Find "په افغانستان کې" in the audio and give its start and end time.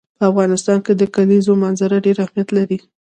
0.17-0.93